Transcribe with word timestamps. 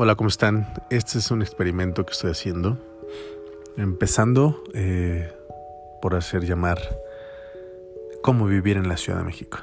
Hola, 0.00 0.14
¿cómo 0.14 0.28
están? 0.28 0.72
Este 0.90 1.18
es 1.18 1.32
un 1.32 1.42
experimento 1.42 2.06
que 2.06 2.12
estoy 2.12 2.30
haciendo. 2.30 2.78
Empezando 3.76 4.62
eh, 4.72 5.28
por 6.00 6.14
hacer 6.14 6.44
llamar 6.44 6.78
cómo 8.22 8.46
vivir 8.46 8.76
en 8.76 8.86
la 8.86 8.96
Ciudad 8.96 9.18
de 9.18 9.24
México. 9.24 9.58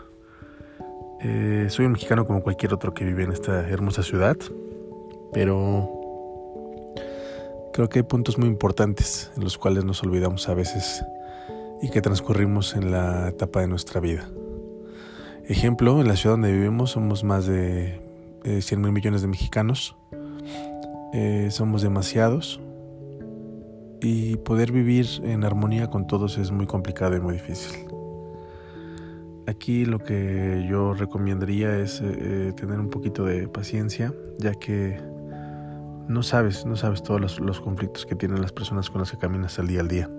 Eh, 1.21 1.67
soy 1.69 1.85
un 1.85 1.93
mexicano 1.93 2.27
como 2.27 2.43
cualquier 2.43 2.73
otro 2.73 2.93
que 2.93 3.05
vive 3.05 3.23
en 3.23 3.31
esta 3.31 3.69
hermosa 3.69 4.03
ciudad, 4.03 4.35
pero 5.31 5.89
creo 7.71 7.87
que 7.87 7.99
hay 7.99 8.03
puntos 8.03 8.37
muy 8.37 8.49
importantes 8.49 9.31
en 9.37 9.43
los 9.45 9.57
cuales 9.57 9.85
nos 9.85 10.03
olvidamos 10.03 10.49
a 10.49 10.53
veces 10.53 11.05
y 11.81 11.89
que 11.89 12.01
transcurrimos 12.01 12.75
en 12.75 12.91
la 12.91 13.29
etapa 13.29 13.61
de 13.61 13.67
nuestra 13.67 14.01
vida. 14.01 14.29
Ejemplo, 15.45 16.01
en 16.01 16.09
la 16.09 16.17
ciudad 16.17 16.33
donde 16.33 16.51
vivimos 16.51 16.91
somos 16.91 17.23
más 17.23 17.45
de 17.45 18.01
100 18.43 18.81
mil 18.81 18.91
millones 18.91 19.21
de 19.21 19.29
mexicanos. 19.29 19.95
Eh, 21.13 21.49
somos 21.51 21.81
demasiados 21.81 22.59
y 24.01 24.35
poder 24.37 24.71
vivir 24.71 25.07
en 25.23 25.43
armonía 25.43 25.89
con 25.89 26.07
todos 26.07 26.37
es 26.37 26.51
muy 26.51 26.65
complicado 26.65 27.15
y 27.15 27.19
muy 27.19 27.33
difícil. 27.33 27.87
Aquí 29.47 29.85
lo 29.85 29.99
que 29.99 30.65
yo 30.69 30.93
recomendaría 30.93 31.77
es 31.77 32.01
eh, 32.01 32.05
eh, 32.07 32.53
tener 32.55 32.79
un 32.79 32.89
poquito 32.89 33.25
de 33.25 33.47
paciencia, 33.47 34.13
ya 34.39 34.53
que 34.55 34.99
no 36.07 36.23
sabes, 36.23 36.65
no 36.65 36.75
sabes 36.75 37.03
todos 37.03 37.39
los, 37.39 37.61
conflictos 37.61 38.05
que 38.05 38.15
tienen 38.15 38.41
las 38.41 38.51
personas 38.51 38.89
con 38.89 39.01
las 39.01 39.11
que 39.11 39.17
caminas 39.17 39.57
al 39.59 39.67
día 39.67 39.81
al 39.81 39.87
día. 39.87 40.09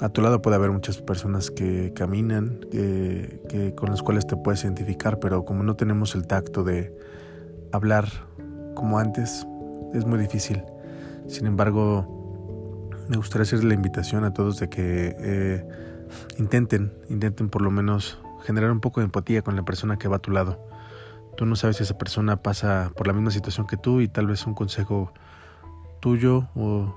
A 0.00 0.08
tu 0.08 0.20
lado 0.20 0.42
puede 0.42 0.56
haber 0.56 0.70
muchas 0.70 1.00
personas 1.00 1.50
que 1.50 1.92
caminan, 1.94 2.60
que, 2.70 3.72
con 3.76 3.90
las 3.90 4.02
cuales 4.02 4.26
te 4.26 4.36
puedes 4.36 4.64
identificar, 4.64 5.18
pero 5.20 5.44
como 5.44 5.62
no 5.62 5.76
tenemos 5.76 6.14
el 6.14 6.26
tacto 6.26 6.64
de 6.64 6.94
hablar 7.72 8.08
como 8.74 8.98
antes, 8.98 9.46
es 9.92 10.06
muy 10.06 10.18
difícil. 10.18 10.62
Sin 11.26 11.46
embargo, 11.46 12.90
me 13.08 13.16
gustaría 13.16 13.42
hacer 13.42 13.64
la 13.64 13.74
invitación 13.74 14.24
a 14.24 14.32
todos 14.32 14.58
de 14.58 14.68
que 14.68 15.14
eh, 15.18 15.68
intenten, 16.38 16.92
intenten 17.08 17.48
por 17.48 17.62
lo 17.62 17.70
menos 17.70 18.18
generar 18.44 18.70
un 18.70 18.80
poco 18.80 19.00
de 19.00 19.06
empatía 19.06 19.42
con 19.42 19.56
la 19.56 19.64
persona 19.64 19.98
que 19.98 20.08
va 20.08 20.16
a 20.16 20.20
tu 20.20 20.30
lado. 20.30 20.58
Tú 21.36 21.46
no 21.46 21.56
sabes 21.56 21.76
si 21.76 21.82
esa 21.84 21.96
persona 21.96 22.36
pasa 22.36 22.92
por 22.96 23.06
la 23.06 23.12
misma 23.12 23.30
situación 23.30 23.66
que 23.66 23.76
tú 23.76 24.00
y 24.00 24.08
tal 24.08 24.26
vez 24.26 24.46
un 24.46 24.54
consejo 24.54 25.12
tuyo 26.00 26.48
o 26.54 26.94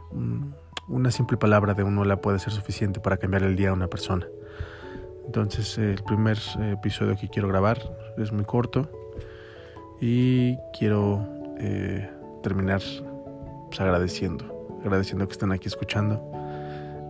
una 0.87 1.11
simple 1.11 1.37
palabra 1.37 1.73
de 1.73 1.83
uno 1.83 2.03
la 2.05 2.21
puede 2.21 2.39
ser 2.39 2.51
suficiente 2.51 2.99
para 2.99 3.17
cambiar 3.17 3.43
el 3.43 3.55
día 3.55 3.69
a 3.69 3.73
una 3.73 3.87
persona. 3.87 4.27
Entonces 5.25 5.77
el 5.77 6.03
primer 6.03 6.37
episodio 6.59 7.15
que 7.15 7.29
quiero 7.29 7.47
grabar 7.47 7.79
es 8.17 8.31
muy 8.31 8.45
corto 8.45 8.89
y 10.01 10.57
quiero 10.77 11.27
eh, 11.59 12.09
terminar 12.45 12.81
pues, 13.69 13.81
agradeciendo, 13.81 14.45
agradeciendo 14.83 15.27
que 15.27 15.33
están 15.33 15.51
aquí 15.51 15.67
escuchando 15.67 16.21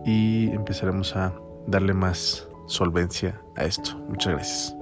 y 0.06 0.48
empezaremos 0.50 1.14
a 1.14 1.34
darle 1.66 1.92
más 1.92 2.48
solvencia 2.66 3.38
a 3.54 3.64
esto. 3.64 3.98
Muchas 4.08 4.32
gracias. 4.32 4.75